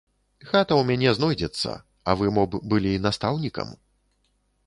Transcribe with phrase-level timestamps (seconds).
[0.51, 1.75] Хата ў мяне знойдзецца,
[2.09, 3.67] а вы мо б былі настаўнікам.